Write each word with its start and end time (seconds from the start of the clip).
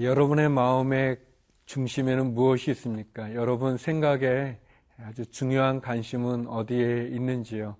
여러분의 0.00 0.50
마음의 0.50 1.16
중심에는 1.64 2.34
무엇이 2.34 2.70
있습니까? 2.72 3.34
여러분 3.34 3.78
생각에 3.78 4.58
아주 5.02 5.24
중요한 5.30 5.80
관심은 5.80 6.48
어디에 6.48 7.08
있는지요? 7.12 7.76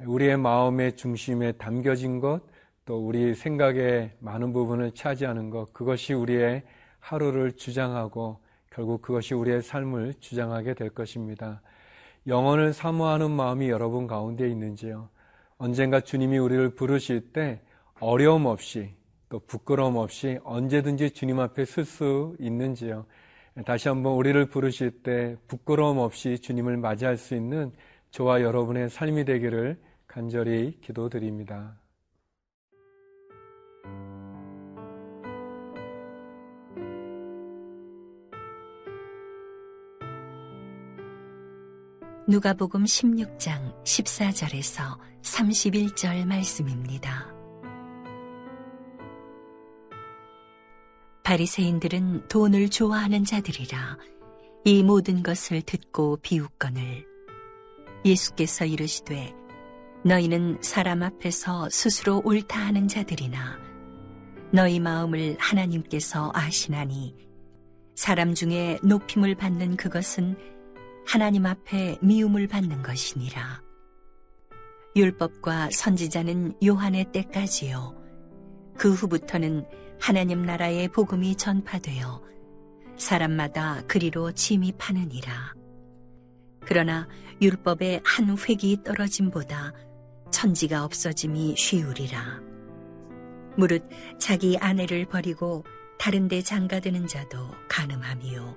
우리의 0.00 0.38
마음의 0.38 0.96
중심에 0.96 1.52
담겨진 1.52 2.20
것, 2.20 2.40
또 2.86 3.06
우리 3.06 3.34
생각의 3.34 4.12
많은 4.20 4.52
부분을 4.54 4.92
차지하는 4.92 5.50
것, 5.50 5.72
그것이 5.74 6.14
우리의 6.14 6.62
하루를 7.00 7.52
주장하고 7.52 8.40
결국 8.70 9.02
그것이 9.02 9.34
우리의 9.34 9.60
삶을 9.60 10.14
주장하게 10.20 10.72
될 10.74 10.88
것입니다. 10.88 11.60
영혼을 12.26 12.72
사모하는 12.72 13.30
마음이 13.30 13.68
여러분 13.68 14.06
가운데 14.06 14.48
있는지요? 14.48 15.10
언젠가 15.58 16.00
주님이 16.00 16.38
우리를 16.38 16.74
부르실 16.74 17.32
때 17.32 17.60
어려움 18.00 18.46
없이 18.46 18.94
또 19.32 19.40
부끄러움 19.40 19.96
없이 19.96 20.38
언제든지 20.44 21.12
주님 21.12 21.40
앞에 21.40 21.64
설 21.64 21.86
수 21.86 22.36
있는지요. 22.38 23.06
다시 23.64 23.88
한번 23.88 24.12
우리를 24.12 24.44
부르실 24.50 25.02
때 25.02 25.36
부끄러움 25.48 25.96
없이 25.96 26.38
주님을 26.38 26.76
맞이할 26.76 27.16
수 27.16 27.34
있는 27.34 27.72
저와 28.10 28.42
여러분의 28.42 28.90
삶이 28.90 29.24
되기를 29.24 29.80
간절히 30.06 30.78
기도드립니다. 30.82 31.80
누가복음 42.28 42.84
16장 42.84 43.82
14절에서 43.82 44.98
31절 45.22 46.26
말씀입니다. 46.26 47.31
바리새인들은 51.32 52.28
돈을 52.28 52.68
좋아하는 52.68 53.24
자들이라 53.24 53.96
이 54.66 54.82
모든 54.82 55.22
것을 55.22 55.62
듣고 55.62 56.18
비웃거늘 56.18 57.06
예수께서 58.04 58.66
이르시되 58.66 59.32
너희는 60.04 60.58
사람 60.60 61.02
앞에서 61.02 61.70
스스로 61.70 62.20
옳다 62.22 62.60
하는 62.60 62.86
자들이나 62.86 63.58
너희 64.52 64.78
마음을 64.78 65.38
하나님께서 65.38 66.32
아시나니 66.34 67.16
사람 67.94 68.34
중에 68.34 68.78
높임을 68.82 69.34
받는 69.34 69.76
그것은 69.76 70.36
하나님 71.06 71.46
앞에 71.46 71.96
미움을 72.02 72.46
받는 72.46 72.82
것이니라. 72.82 73.62
율법과 74.94 75.70
선지자는 75.72 76.56
요한의 76.62 77.10
때까지요. 77.10 78.01
그 78.82 78.92
후부터는 78.92 79.64
하나님 80.00 80.42
나라의 80.42 80.88
복음이 80.88 81.36
전파되어 81.36 82.20
사람마다 82.96 83.82
그리로 83.86 84.32
침입하느니라. 84.32 85.54
그러나 86.66 87.06
율법의 87.40 88.00
한 88.02 88.36
획이 88.36 88.82
떨어짐보다 88.82 89.72
천지가 90.32 90.84
없어짐이 90.84 91.54
쉬우리라. 91.56 92.40
무릇 93.56 93.88
자기 94.18 94.58
아내를 94.58 95.04
버리고 95.04 95.64
다른 95.96 96.26
데 96.26 96.42
장가드는 96.42 97.06
자도 97.06 97.38
가늠함이요. 97.68 98.56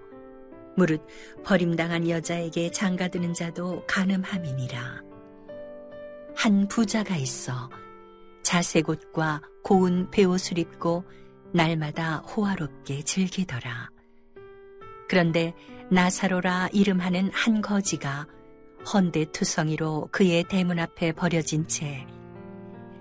무릇 0.75 1.05
버림당한 1.43 2.09
여자에게 2.09 2.71
장가드는 2.71 3.35
자도 3.35 3.85
가늠함이니라. 3.85 5.03
한 6.35 6.67
부자가 6.67 7.15
있어 7.15 7.69
자색 8.45 8.87
옷과 8.87 9.41
고운 9.63 10.09
배옷을 10.09 10.57
입고 10.57 11.03
날마다 11.51 12.19
호화롭게 12.19 13.01
즐기더라. 13.03 13.89
그런데 15.09 15.53
나사로라 15.91 16.69
이름하는 16.71 17.29
한 17.33 17.61
거지가 17.61 18.27
헌데 18.93 19.25
투성이로 19.25 20.09
그의 20.11 20.45
대문 20.45 20.79
앞에 20.79 21.11
버려진 21.11 21.67
채 21.67 22.07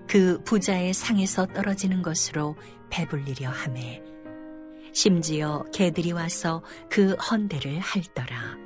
그 0.07 0.39
부자의 0.43 0.93
상에서 0.93 1.45
떨어지는 1.47 2.01
것으로 2.01 2.55
배불리려 2.89 3.49
하매 3.49 4.01
심지어 4.93 5.65
개들이 5.73 6.13
와서 6.13 6.63
그 6.89 7.15
헌대를 7.15 7.79
핥더라. 7.79 8.57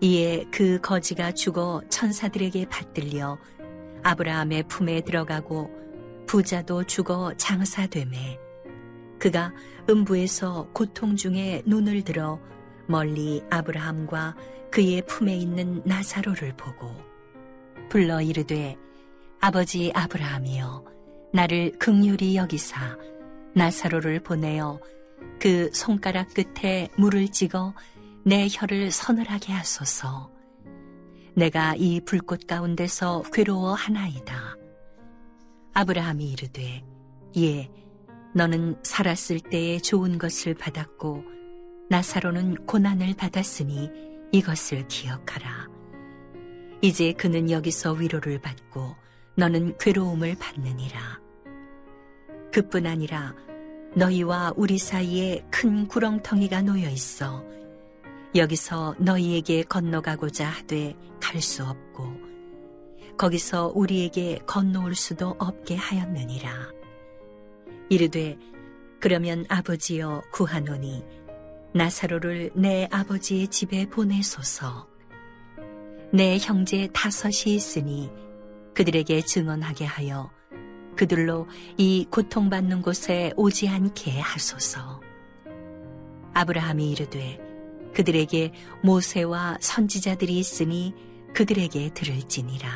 이에 0.00 0.44
그 0.52 0.80
거지가 0.80 1.32
죽어 1.32 1.82
천사들에게 1.88 2.66
받들려 2.66 3.36
아브라함의 4.08 4.62
품에 4.68 5.02
들어가고 5.02 5.70
부자도 6.26 6.84
죽어 6.84 7.34
장사되매 7.36 8.38
그가 9.18 9.52
음부에서 9.90 10.70
고통 10.72 11.14
중에 11.14 11.62
눈을 11.66 12.04
들어 12.04 12.40
멀리 12.86 13.44
아브라함과 13.50 14.34
그의 14.70 15.02
품에 15.02 15.36
있는 15.36 15.82
나사로를 15.84 16.54
보고 16.56 16.90
불러 17.90 18.22
이르되 18.22 18.78
아버지 19.40 19.92
아브라함이여 19.94 20.84
나를 21.34 21.72
극률이 21.78 22.36
여기사 22.36 22.96
나사로를 23.54 24.20
보내어 24.20 24.80
그 25.38 25.70
손가락 25.74 26.28
끝에 26.32 26.88
물을 26.96 27.28
찍어 27.28 27.74
내 28.24 28.48
혀를 28.50 28.90
서늘하게 28.90 29.52
하소서 29.52 30.37
내가 31.38 31.76
이 31.76 32.00
불꽃 32.00 32.48
가운데서 32.48 33.22
괴로워 33.32 33.72
하나이다 33.72 34.56
아브라함이 35.72 36.32
이르되 36.32 36.82
예 37.36 37.70
너는 38.34 38.76
살았을 38.82 39.38
때에 39.38 39.78
좋은 39.78 40.18
것을 40.18 40.54
받았고 40.54 41.22
나사로는 41.90 42.66
고난을 42.66 43.14
받았으니 43.14 43.88
이것을 44.32 44.88
기억하라. 44.88 45.68
이제 46.82 47.12
그는 47.12 47.50
여기서 47.50 47.92
위로를 47.92 48.40
받고 48.40 48.96
너는 49.36 49.78
괴로움을 49.78 50.36
받느니라. 50.38 51.20
그뿐 52.52 52.86
아니라 52.86 53.34
너희와 53.94 54.54
우리 54.56 54.76
사이에 54.78 55.46
큰 55.50 55.86
구렁텅이가 55.86 56.62
놓여 56.62 56.90
있어 56.90 57.44
여기서 58.38 58.94
너희에게 58.98 59.64
건너가고자 59.64 60.48
하되 60.48 60.94
갈 61.20 61.40
수 61.40 61.64
없고 61.64 62.28
거기서 63.18 63.72
우리에게 63.74 64.38
건너올 64.46 64.94
수도 64.94 65.34
없게 65.38 65.74
하였느니라. 65.74 66.50
이르되 67.90 68.38
그러면 69.00 69.44
아버지여 69.48 70.22
구하노니 70.32 71.04
나사로를 71.74 72.50
내 72.54 72.88
아버지의 72.92 73.48
집에 73.48 73.86
보내소서 73.88 74.88
내 76.12 76.38
형제 76.38 76.88
다섯이 76.92 77.54
있으니 77.54 78.10
그들에게 78.74 79.20
증언하게 79.22 79.84
하여 79.84 80.30
그들로 80.96 81.48
이 81.76 82.06
고통받는 82.10 82.82
곳에 82.82 83.32
오지 83.36 83.68
않게 83.68 84.20
하소서 84.20 85.00
아브라함이 86.34 86.92
이르되 86.92 87.47
그들에게 87.98 88.52
모세와 88.84 89.58
선지자들이 89.60 90.38
있으니 90.38 90.94
그들에게 91.34 91.90
들을지니라 91.94 92.70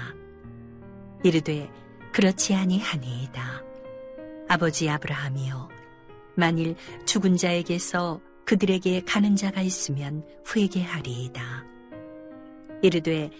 이르되 1.23 1.71
그렇지 2.13 2.57
아니하니이다 2.57 3.63
아버지 4.49 4.91
아브라함이여 4.91 5.69
만일 6.35 6.75
죽은 7.07 7.37
자에게서 7.37 8.21
그들에게 8.45 9.03
가는 9.05 9.37
자가 9.37 9.63
있으면 9.63 10.27
회개하리이다. 10.55 11.65
이르되 12.83 13.31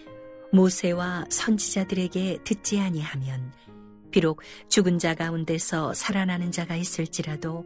모세와 0.51 1.25
선지자들에게 1.29 2.39
듣지 2.43 2.79
아니하면 2.79 3.51
비록 4.11 4.41
죽은 4.69 4.99
자 4.99 5.15
가운데서 5.15 5.93
살아나는 5.93 6.51
자가 6.51 6.75
있을지라도 6.75 7.65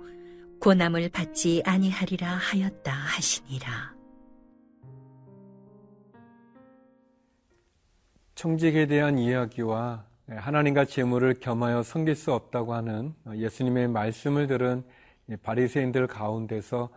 고남을 0.60 1.10
받지 1.10 1.62
아니하리라 1.66 2.28
하였다 2.28 2.92
하시니라. 2.92 3.96
청직에 8.38 8.86
대한 8.86 9.18
이야기와 9.18 10.06
하나님과 10.28 10.86
재물을 10.86 11.34
겸하여 11.39 11.81
섬길 11.81 12.13
수 12.16 12.34
없다고 12.34 12.75
하는 12.75 13.16
예수님의 13.34 13.88
말씀을 13.88 14.45
들은 14.45 14.84
바리새인들 15.42 16.06
가운데서 16.06 16.89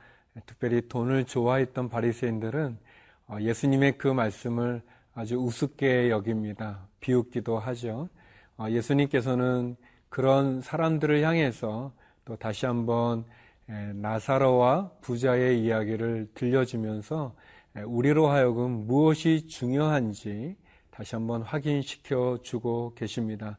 특별히 0.44 0.86
돈을 0.86 1.24
좋아했던 1.24 1.88
바리새인들은 1.88 2.76
예수님의 3.40 3.96
그 3.96 4.08
말씀을 4.08 4.82
아주 5.14 5.36
우습게 5.36 6.10
여깁니다. 6.10 6.86
비웃기도 7.00 7.58
하죠. 7.58 8.10
예수님께서는 8.68 9.76
그런 10.10 10.60
사람들을 10.60 11.22
향해서 11.22 11.92
또 12.26 12.36
다시 12.36 12.66
한번 12.66 13.24
나사로와 13.94 14.90
부자의 15.00 15.64
이야기를 15.64 16.32
들려주면서 16.34 17.34
우리로 17.86 18.28
하여금 18.28 18.86
무엇이 18.86 19.46
중요한지 19.46 20.56
다시 21.00 21.14
한번 21.14 21.40
확인시켜 21.40 22.40
주고 22.42 22.92
계십니다. 22.94 23.56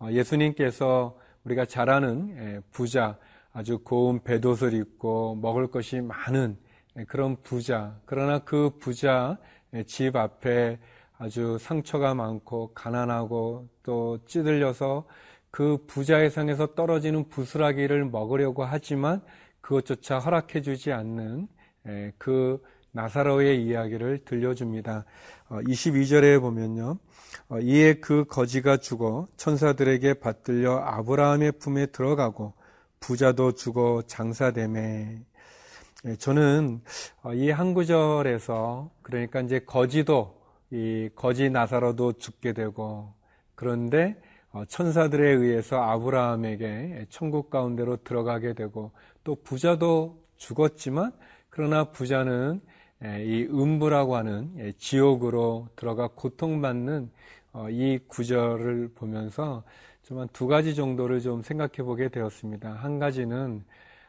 어, 0.00 0.08
예수님께서 0.10 1.16
우리가 1.44 1.64
잘 1.64 1.88
아는 1.88 2.64
부자, 2.72 3.16
아주 3.52 3.78
고운 3.78 4.24
배옷을 4.24 4.74
입고 4.74 5.36
먹을 5.36 5.68
것이 5.68 6.00
많은 6.00 6.58
그런 7.06 7.40
부자. 7.42 7.96
그러나 8.06 8.40
그 8.40 8.76
부자 8.80 9.38
집 9.86 10.16
앞에 10.16 10.80
아주 11.16 11.58
상처가 11.60 12.14
많고 12.14 12.74
가난하고 12.74 13.68
또 13.84 14.18
찌들려서 14.26 15.06
그 15.52 15.84
부자의 15.86 16.28
상에서 16.28 16.74
떨어지는 16.74 17.28
부스라기를 17.28 18.06
먹으려고 18.06 18.64
하지만 18.64 19.22
그것조차 19.60 20.18
허락해 20.18 20.60
주지 20.60 20.90
않는 20.90 21.46
그 22.18 22.60
나사로의 22.92 23.64
이야기를 23.64 24.24
들려줍니다. 24.24 25.04
22절에 25.48 26.38
어, 26.38 26.40
보면요. 26.40 26.98
어, 27.48 27.58
이에 27.60 27.94
그 27.94 28.24
거지가 28.24 28.78
죽어 28.78 29.28
천사들에게 29.36 30.14
받들려 30.14 30.78
아브라함의 30.78 31.52
품에 31.52 31.86
들어가고 31.86 32.54
부자도 33.00 33.52
죽어 33.52 34.02
장사됨에 34.06 35.22
예, 36.06 36.16
저는 36.16 36.80
어, 37.22 37.34
이한 37.34 37.74
구절에서 37.74 38.90
그러니까 39.02 39.40
이제 39.40 39.60
거지도 39.60 40.40
이 40.70 41.08
거지 41.14 41.50
나사로도 41.50 42.14
죽게 42.14 42.52
되고 42.52 43.12
그런데 43.54 44.20
천사들에 44.68 45.30
의해서 45.30 45.80
아브라함에게 45.82 47.06
천국 47.10 47.50
가운데로 47.50 47.98
들어가게 47.98 48.54
되고 48.54 48.92
또 49.22 49.36
부자도 49.36 50.24
죽었지만 50.36 51.12
그러나 51.50 51.84
부자는 51.84 52.60
예, 52.64 52.69
이 53.02 53.46
음부라고 53.50 54.16
하는 54.16 54.52
예, 54.58 54.72
지옥으로 54.72 55.68
들어가 55.76 56.08
고통받는 56.08 57.10
어, 57.52 57.68
이 57.70 57.98
구절을 58.08 58.90
보면서 58.94 59.64
좀 60.02 60.18
한 60.18 60.28
두 60.32 60.46
가지 60.48 60.74
정도를 60.74 61.20
좀 61.20 61.42
생각해 61.42 61.82
보게 61.84 62.08
되었습니다. 62.08 62.72
한 62.72 62.98
가지는 62.98 63.64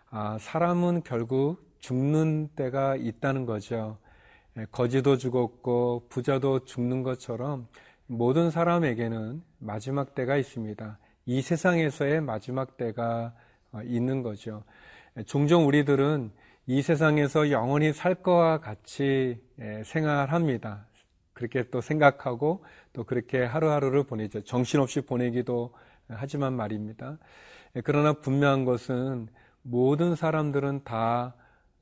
아, 0.09 0.37
사람은 0.39 1.03
결국 1.03 1.63
죽는 1.79 2.49
때가 2.55 2.95
있다는 2.97 3.45
거죠. 3.45 3.97
예, 4.57 4.65
거지도 4.71 5.17
죽었고 5.17 6.07
부자도 6.09 6.65
죽는 6.65 7.03
것처럼 7.03 7.67
모든 8.07 8.51
사람에게는 8.51 9.41
마지막 9.59 10.15
때가 10.15 10.37
있습니다. 10.37 10.97
이 11.27 11.41
세상에서의 11.41 12.21
마지막 12.21 12.77
때가 12.77 13.33
어, 13.71 13.81
있는 13.83 14.21
거죠. 14.23 14.63
종종 15.25 15.67
우리들은 15.67 16.31
이 16.67 16.81
세상에서 16.81 17.49
영원히 17.49 17.91
살 17.91 18.15
것과 18.15 18.59
같이 18.59 19.41
예, 19.59 19.81
생활합니다. 19.83 20.85
그렇게 21.33 21.63
또 21.69 21.81
생각하고 21.81 22.63
또 22.93 23.03
그렇게 23.03 23.43
하루하루를 23.43 24.03
보내죠. 24.03 24.43
정신없이 24.43 25.01
보내기도 25.01 25.73
하지만 26.07 26.53
말입니다. 26.53 27.17
예, 27.75 27.81
그러나 27.81 28.13
분명한 28.13 28.65
것은 28.65 29.27
모든 29.63 30.15
사람들은 30.15 30.83
다 30.83 31.33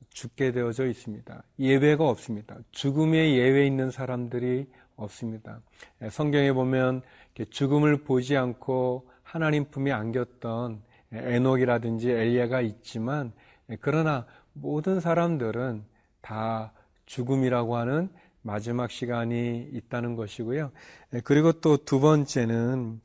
죽게 0.08 0.52
되어져 0.52 0.86
있습니다. 0.86 1.42
예외가 1.58 2.08
없습니다. 2.08 2.56
죽음에 2.70 3.34
예외 3.34 3.66
있는 3.66 3.90
사람들이 3.90 4.66
없습니다. 4.96 5.60
예, 6.02 6.08
성경에 6.08 6.52
보면 6.52 7.02
죽음을 7.50 7.98
보지 7.98 8.36
않고 8.36 9.10
하나님 9.22 9.66
품에 9.70 9.92
안겼던 9.92 10.82
에녹이라든지 11.12 12.10
엘리야가 12.10 12.62
있지만 12.62 13.32
그러나 13.80 14.26
모든 14.52 15.00
사람들은 15.00 15.84
다 16.20 16.72
죽음이라고 17.06 17.76
하는 17.76 18.08
마지막 18.42 18.90
시간이 18.90 19.68
있다는 19.72 20.16
것이고요. 20.16 20.70
예, 21.14 21.20
그리고 21.20 21.52
또 21.52 21.76
두 21.76 22.00
번째는 22.00 23.00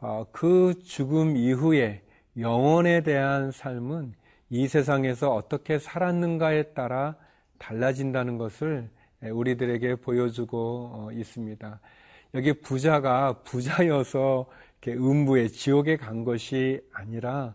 어, 0.00 0.26
그 0.32 0.74
죽음 0.82 1.36
이후에 1.36 2.02
영혼에 2.38 3.02
대한 3.02 3.52
삶은 3.52 4.14
이 4.50 4.66
세상에서 4.66 5.32
어떻게 5.32 5.78
살았는가에 5.78 6.72
따라 6.74 7.16
달라진다는 7.58 8.38
것을 8.38 8.88
예, 9.22 9.28
우리들에게 9.28 9.96
보여주고 9.96 10.90
어, 10.92 11.08
있습니다. 11.12 11.80
여기 12.34 12.52
부자가 12.54 13.42
부자여서 13.42 14.46
음부에 14.88 15.48
지옥에 15.48 15.96
간 15.96 16.24
것이 16.24 16.80
아니라 16.92 17.54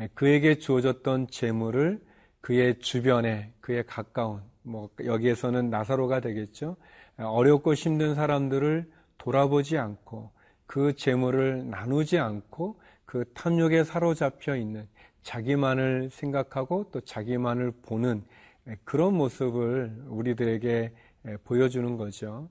예, 0.00 0.08
그에게 0.14 0.58
주어졌던 0.58 1.28
재물을 1.28 2.00
그의 2.44 2.78
주변에 2.78 3.50
그의 3.62 3.84
가까운 3.86 4.42
뭐 4.60 4.90
여기에서는 5.02 5.70
나사로가 5.70 6.20
되겠죠. 6.20 6.76
어렵고 7.16 7.72
힘든 7.72 8.14
사람들을 8.14 8.86
돌아보지 9.16 9.78
않고 9.78 10.30
그 10.66 10.94
재물을 10.94 11.70
나누지 11.70 12.18
않고 12.18 12.78
그 13.06 13.24
탐욕에 13.32 13.84
사로잡혀 13.84 14.56
있는 14.56 14.86
자기만을 15.22 16.10
생각하고 16.12 16.90
또 16.92 17.00
자기만을 17.00 17.72
보는 17.80 18.22
그런 18.84 19.14
모습을 19.14 20.04
우리들에게 20.08 20.92
보여주는 21.44 21.96
거죠. 21.96 22.50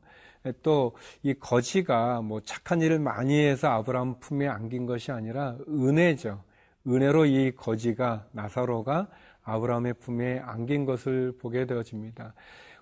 또 0.63 0.95
이 1.21 1.35
거지가 1.35 2.23
뭐 2.23 2.41
착한 2.41 2.81
일을 2.81 2.97
많이 2.97 3.39
해서 3.39 3.67
아브라함 3.67 4.19
품에 4.19 4.47
안긴 4.47 4.87
것이 4.87 5.11
아니라 5.11 5.55
은혜죠. 5.67 6.43
은혜로 6.88 7.25
이 7.25 7.51
거지가 7.56 8.27
나사로가 8.31 9.07
아브라함의 9.44 9.95
품에 9.95 10.39
안긴 10.39 10.85
것을 10.85 11.33
보게 11.39 11.65
되어집니다. 11.65 12.33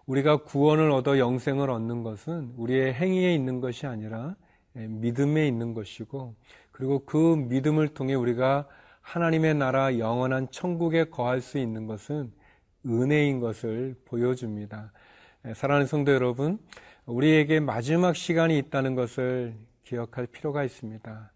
우리가 0.06 0.38
구원을 0.44 0.92
얻어 0.92 1.18
영생을 1.20 1.70
얻는 1.70 2.04
것은 2.04 2.54
우리의 2.58 2.94
행위에 2.94 3.34
있는 3.34 3.62
것이 3.62 3.88
아니라 3.88 4.36
예, 4.76 4.88
믿음에 4.88 5.48
있는 5.48 5.74
것이고 5.74 6.36
그리고 6.72 7.06
그 7.06 7.36
믿음을 7.36 7.90
통해 7.90 8.14
우리가 8.14 8.68
하나님의 9.02 9.56
나라 9.56 9.98
영원한 9.98 10.50
천국에 10.52 11.06
거할 11.06 11.42
수 11.42 11.58
있는 11.58 11.88
것은 11.88 12.32
은혜인 12.86 13.40
것을 13.40 13.96
보여줍니다. 14.06 14.92
예, 15.46 15.54
사랑하는 15.54 15.88
성도 15.88 16.14
여러분, 16.14 16.60
우리에게 17.06 17.60
마지막 17.60 18.16
시간이 18.16 18.58
있다는 18.58 18.96
것을 18.96 19.56
기억할 19.84 20.28
필요가 20.28 20.64
있습니다. 20.64 21.32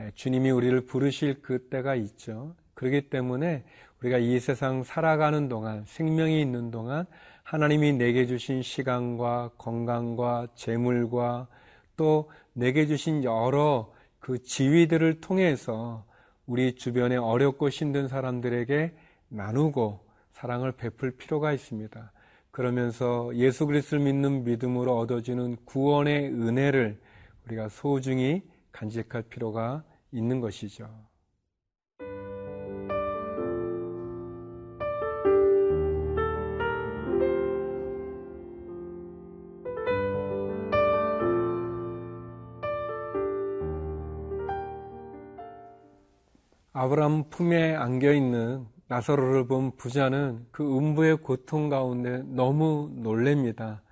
예, 0.00 0.10
주님이 0.14 0.50
우리를 0.50 0.80
부르실 0.86 1.42
그때가 1.42 1.94
있죠. 1.96 2.54
그렇기 2.74 3.10
때문에 3.10 3.64
우리가 4.00 4.18
이 4.18 4.40
세상 4.40 4.82
살아가는 4.82 5.48
동안, 5.48 5.84
생명이 5.86 6.40
있는 6.40 6.70
동안 6.70 7.04
하나님이 7.42 7.94
내게 7.94 8.26
주신 8.26 8.62
시간과 8.62 9.50
건강과 9.58 10.48
재물과 10.54 11.48
또 11.96 12.30
내게 12.54 12.86
주신 12.86 13.24
여러 13.24 13.92
그 14.20 14.42
지위들을 14.42 15.20
통해서 15.20 16.04
우리 16.46 16.74
주변에 16.74 17.16
어렵고 17.16 17.68
힘든 17.68 18.08
사람들에게 18.08 18.94
나누고 19.28 20.00
사랑을 20.32 20.72
베풀 20.72 21.10
필요가 21.12 21.52
있습니다. 21.52 22.12
그러면서 22.50 23.30
예수 23.36 23.66
그리스도를 23.66 24.04
믿는 24.04 24.44
믿음으로 24.44 24.96
얻어지는 24.96 25.56
구원의 25.64 26.28
은혜를 26.28 26.98
우리가 27.46 27.68
소중히 27.68 28.42
간직할 28.72 29.22
필요가 29.24 29.84
있는 30.12 30.40
것이죠. 30.40 30.88
아브라함 46.72 47.24
품에 47.28 47.74
안겨 47.74 48.12
있는 48.12 48.66
나사로를 48.88 49.46
본 49.46 49.76
부자는 49.76 50.46
그 50.50 50.64
음부의 50.64 51.18
고통 51.18 51.68
가운데 51.68 52.22
너무 52.24 52.90
놀랍니다. 52.94 53.82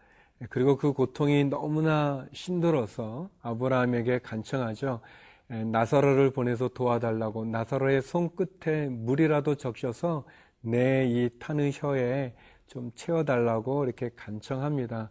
그리고 0.48 0.76
그 0.76 0.92
고통이 0.92 1.44
너무나 1.44 2.26
힘들어서 2.32 3.28
아브라함에게 3.42 4.20
간청하죠. 4.20 5.00
나사로를 5.48 6.30
보내서 6.30 6.68
도와달라고 6.68 7.44
나사로의 7.46 8.02
손끝에 8.02 8.88
물이라도 8.90 9.54
적셔서 9.56 10.24
내 10.60 11.06
이 11.06 11.30
타는 11.38 11.70
혀에 11.72 12.34
좀 12.66 12.90
채워달라고 12.94 13.84
이렇게 13.84 14.10
간청합니다. 14.16 15.10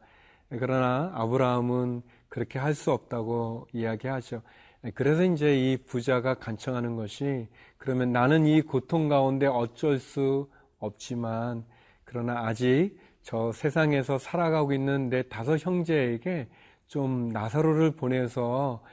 그러나 0.50 1.12
아브라함은 1.16 2.04
그렇게 2.30 2.60
할 2.60 2.74
수 2.76 2.92
없다고 2.92 3.68
이야기하죠. 3.74 4.42
네, 4.82 4.92
그래서 4.94 5.24
이제 5.24 5.56
이 5.58 5.78
부자가 5.78 6.36
간청하는 6.36 6.96
것이 6.96 7.48
그러면 7.78 8.12
나는 8.12 8.46
이 8.46 8.62
고통 8.62 9.10
가운데 9.10 9.48
어쩔 9.48 9.98
수 10.00 10.50
없지만 10.80 11.66
그러나 12.04 12.46
아직 12.48 12.96
저 13.24 13.52
세상에서 13.52 14.18
살아가고 14.20 14.74
있는 14.74 15.10
내 15.10 15.24
다섯 15.24 15.58
형제에게 15.66 16.48
좀 16.88 17.30
나사로를 17.30 17.92
보내서 17.92 18.84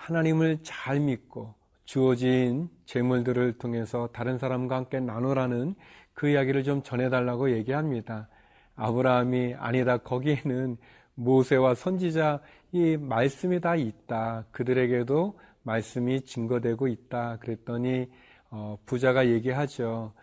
하나님을 0.00 0.60
잘 0.62 0.98
믿고 0.98 1.54
주어진 1.84 2.70
재물들을 2.86 3.58
통해서 3.58 4.08
다른 4.12 4.38
사람과 4.38 4.76
함께 4.76 4.98
나누라는 4.98 5.74
그 6.14 6.28
이야기를 6.30 6.64
좀 6.64 6.82
전해달라고 6.82 7.50
얘기합니다. 7.52 8.28
아브라함이 8.76 9.56
아니다 9.58 9.98
거기에는 9.98 10.78
모세와 11.14 11.74
선지자 11.74 12.40
이 12.72 12.96
말씀이 12.96 13.60
다 13.60 13.76
있다. 13.76 14.46
그들에게도 14.52 15.38
말씀이 15.64 16.22
증거되고 16.22 16.88
있다. 16.88 17.36
그랬더니 17.40 18.08
어, 18.50 18.78
부자가 18.86 19.28
얘기하죠. 19.28 20.14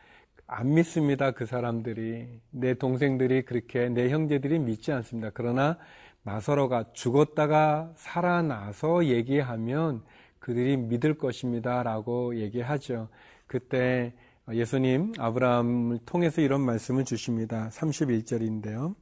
안 0.47 0.73
믿습니다. 0.73 1.31
그 1.31 1.45
사람들이. 1.45 2.41
내 2.49 2.73
동생들이 2.73 3.43
그렇게 3.43 3.89
내 3.89 4.09
형제들이 4.09 4.57
믿지 4.57 4.91
않습니다. 4.91 5.29
그러나 5.33 5.77
나서로가 6.27 6.83
죽었다가 6.91 7.93
살아나서 7.95 9.05
얘기하면 9.05 10.03
그들이 10.39 10.75
믿을 10.75 11.17
것입니다. 11.17 11.83
라고 11.83 12.35
얘기하죠. 12.35 13.07
그때 13.47 14.13
예수님 14.51 15.13
아브라함을 15.17 15.99
통해서 16.05 16.41
이런 16.41 16.59
말씀을 16.61 17.05
주십니다. 17.05 17.69
31절인데요. 17.71 18.95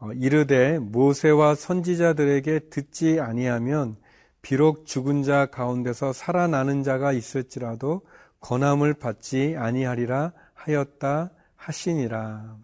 어, 0.00 0.12
이르되 0.14 0.78
모세와 0.78 1.54
선지자들에게 1.54 2.70
듣지 2.70 3.20
아니하면 3.20 3.96
비록 4.40 4.86
죽은 4.86 5.22
자 5.22 5.46
가운데서 5.46 6.14
살아나는 6.14 6.82
자가 6.82 7.12
있을지라도 7.12 8.00
권함을 8.40 8.94
받지 8.94 9.54
아니하리라 9.58 10.32
하였다 10.54 11.30
하시니라. 11.56 12.56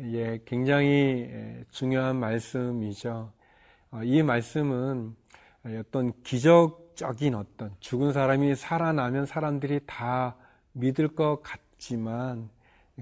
예, 0.00 0.40
굉장히 0.44 1.28
중요한 1.70 2.16
말씀이죠. 2.16 3.32
어, 3.90 4.00
이 4.04 4.22
말씀은 4.22 5.16
어떤 5.80 6.12
기적적인 6.22 7.34
어떤 7.34 7.74
죽은 7.80 8.12
사람이 8.12 8.54
살아나면 8.54 9.26
사람들이 9.26 9.80
다 9.86 10.36
믿을 10.72 11.08
것 11.08 11.42
같지만 11.42 12.48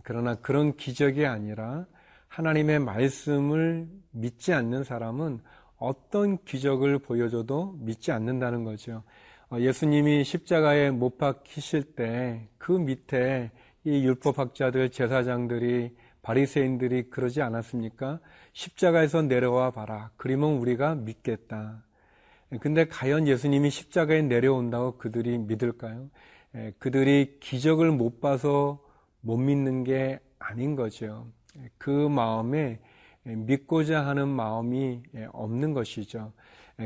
그러나 0.03 0.35
그런 0.37 0.77
기적이 0.77 1.27
아니라 1.27 1.87
하나님의 2.29 2.79
말씀을 2.81 3.89
믿지 4.11 4.53
않는 4.53 4.85
사람은 4.85 5.41
어떤 5.79 6.43
기적을 6.45 6.99
보여줘도 7.01 7.77
믿지 7.81 8.13
않는다는 8.13 8.65
거죠. 8.65 9.03
어, 9.51 9.59
예수님이 9.59 10.25
십자가에 10.25 10.91
못 10.91 11.19
박히실 11.19 11.95
때 11.95 12.49
그 12.67 12.73
밑에 12.73 13.53
이 13.85 14.05
율법학자들, 14.05 14.91
제사장들이 14.91 15.95
바리새인들이 16.27 17.09
그러지 17.09 17.41
않았습니까? 17.41 18.19
십자가에서 18.53 19.23
내려와 19.23 19.71
봐라. 19.71 20.11
그러면 20.17 20.55
우리가 20.55 20.97
믿겠다. 20.97 21.85
근데 22.61 22.89
과연 22.89 23.29
예수님이 23.29 23.71
십자가에 23.71 24.23
내려온다고 24.23 24.99
그들이 24.99 25.39
믿을까요? 25.39 26.11
그들이 26.81 27.39
기적을 27.39 27.93
못 27.93 28.21
봐서 28.21 28.83
못 29.21 29.37
믿는 29.37 29.85
게 29.85 30.19
아닌 30.41 30.75
거죠. 30.75 31.29
그 31.79 31.91
마음에 31.91 32.81
믿고자 33.23 34.05
하는 34.05 34.27
마음이 34.27 35.03
없는 35.31 35.75
것이죠. 35.75 36.33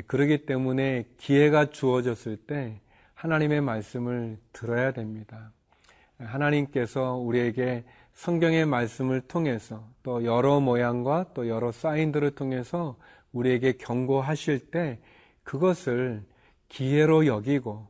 그러기 0.07 0.45
때문에 0.45 1.05
기회가 1.17 1.71
주어졌을 1.71 2.37
때 2.37 2.79
하나님의 3.15 3.63
말씀을 3.63 4.37
들어야 4.53 4.93
됩니다. 4.93 5.51
하나님께서 6.19 7.15
우리에게 7.15 7.85
성경의 8.15 8.67
말씀을 8.67 9.23
통해서 9.23 9.85
또 10.03 10.25
여러 10.25 10.61
모양과 10.61 11.33
또 11.35 11.49
여러 11.49 11.73
사인들을 11.73 12.33
통해서 12.33 12.97
우리에게 13.33 13.73
경고하실 13.73 14.71
때 14.71 15.01
그것을 15.43 16.25
기회로 16.69 17.27
여기고 17.27 17.87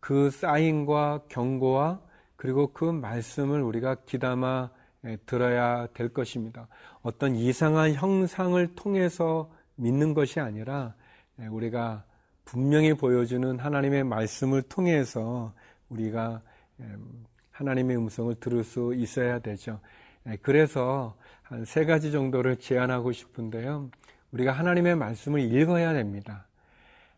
그 0.00 0.30
사인과 0.30 1.24
경고와 1.28 2.00
그리고 2.36 2.68
그 2.72 2.84
말씀을 2.84 3.62
우리가 3.62 3.96
기담아 4.06 4.70
들어야 5.26 5.86
될 5.88 6.08
것입니다. 6.12 6.68
어떤 7.02 7.34
이상한 7.34 7.94
형상을 7.94 8.74
통해서 8.74 9.50
믿는 9.76 10.14
것이 10.14 10.40
아니라 10.40 10.94
우리가 11.50 12.04
분명히 12.44 12.94
보여주는 12.94 13.58
하나님의 13.58 14.04
말씀을 14.04 14.62
통해서 14.62 15.52
우리가 15.88 16.42
하나님의 17.58 17.96
음성을 17.96 18.32
들을 18.36 18.62
수 18.62 18.94
있어야 18.94 19.40
되죠. 19.40 19.80
그래서 20.42 21.16
한 21.42 21.64
세 21.64 21.84
가지 21.84 22.12
정도를 22.12 22.56
제안하고 22.56 23.10
싶은데요. 23.10 23.90
우리가 24.32 24.52
하나님의 24.52 24.94
말씀을 24.96 25.40
읽어야 25.40 25.92
됩니다. 25.92 26.46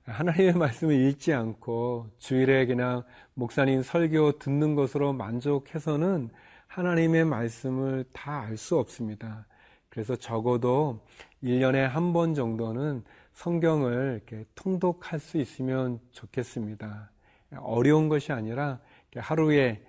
하나님의 0.05 0.55
말씀을 0.55 0.95
읽지 0.95 1.35
않고 1.35 2.07
주일에 2.19 2.65
그냥 2.67 3.03
목사님 3.35 3.83
설교 3.83 4.39
듣는 4.39 4.75
것으로 4.77 5.13
만족해서는 5.13 6.31
하나님의 6.69 7.25
말씀을 7.27 8.05
다 8.13 8.45
알 8.45 8.57
수 8.57 8.79
없습니다. 8.79 9.47
그래서 9.91 10.17
적어도 10.17 11.01
1년에 11.43 11.81
한 11.81 12.13
번 12.15 12.35
정도는 12.35 13.05
성경을 13.35 14.23
이렇게 14.27 14.47
통독할 14.55 15.19
수 15.21 15.37
있으면 15.39 15.99
좋겠습니다. 16.13 17.11
어려운 17.59 18.09
것이 18.09 18.33
아니라 18.33 18.79
하루에 19.17 19.83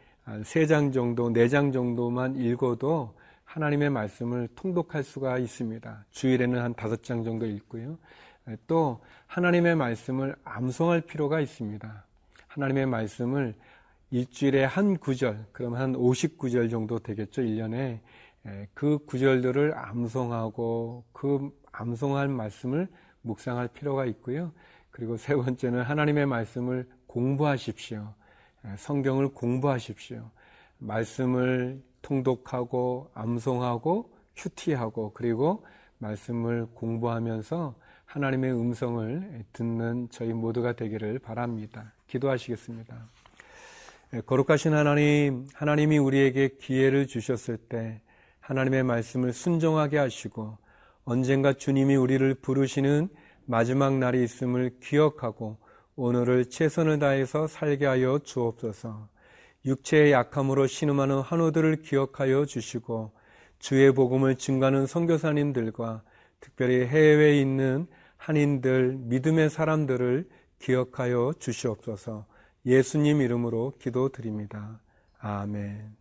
세장 0.43 0.91
정도, 0.91 1.29
네장 1.29 1.71
정도만 1.71 2.35
읽어도 2.35 3.13
하나님의 3.43 3.89
말씀을 3.89 4.47
통독할 4.55 5.03
수가 5.03 5.37
있습니다. 5.37 6.05
주일에는 6.11 6.61
한 6.61 6.73
다섯 6.73 7.03
장 7.03 7.23
정도 7.23 7.45
읽고요. 7.45 7.97
또 8.67 9.01
하나님의 9.27 9.75
말씀을 9.75 10.35
암송할 10.43 11.01
필요가 11.01 11.39
있습니다. 11.39 12.05
하나님의 12.47 12.85
말씀을 12.85 13.55
일주일에 14.09 14.65
한 14.65 14.97
구절, 14.97 15.45
그럼 15.51 15.75
한 15.75 15.93
50구절 15.93 16.69
정도 16.69 16.99
되겠죠, 16.99 17.41
1년에. 17.41 17.99
그 18.73 18.99
구절들을 19.05 19.77
암송하고 19.77 21.05
그 21.11 21.49
암송할 21.71 22.27
말씀을 22.27 22.87
묵상할 23.21 23.69
필요가 23.69 24.05
있고요. 24.05 24.51
그리고 24.89 25.15
세 25.17 25.35
번째는 25.35 25.83
하나님의 25.83 26.25
말씀을 26.25 26.89
공부하십시오. 27.07 28.13
성경을 28.77 29.29
공부하십시오. 29.29 30.29
말씀을 30.77 31.81
통독하고 32.01 33.09
암송하고 33.13 34.11
큐티하고 34.35 35.13
그리고 35.13 35.65
말씀을 35.99 36.67
공부하면서 36.73 37.75
하나님의 38.05 38.51
음성을 38.51 39.45
듣는 39.53 40.09
저희 40.11 40.33
모두가 40.33 40.73
되기를 40.73 41.19
바랍니다. 41.19 41.93
기도하시겠습니다. 42.07 43.07
거룩하신 44.25 44.73
하나님, 44.73 45.47
하나님이 45.53 45.97
우리에게 45.97 46.57
기회를 46.59 47.07
주셨을 47.07 47.57
때 47.57 48.01
하나님의 48.41 48.83
말씀을 48.83 49.31
순종하게 49.31 49.97
하시고 49.97 50.57
언젠가 51.05 51.53
주님이 51.53 51.95
우리를 51.95 52.33
부르시는 52.35 53.07
마지막 53.45 53.97
날이 53.97 54.23
있음을 54.23 54.79
기억하고 54.81 55.57
오늘을 56.01 56.45
최선을 56.45 56.97
다해서 56.97 57.45
살게 57.45 57.85
하여 57.85 58.17
주옵소서. 58.17 59.07
육체의 59.67 60.11
약함으로 60.13 60.65
신음하는 60.65 61.19
환우들을 61.19 61.83
기억하여 61.83 62.45
주시고 62.45 63.11
주의 63.59 63.93
복음을 63.93 64.35
증가하는 64.35 64.87
선교사님들과 64.87 66.01
특별히 66.39 66.87
해외에 66.87 67.39
있는 67.39 67.85
한인들, 68.17 68.97
믿음의 68.97 69.51
사람들을 69.51 70.27
기억하여 70.57 71.33
주시옵소서. 71.37 72.25
예수님 72.65 73.21
이름으로 73.21 73.73
기도드립니다. 73.79 74.79
아멘. 75.19 76.00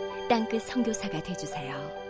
땅끝 0.31 0.61
성교사가 0.61 1.21
되주세요 1.23 2.00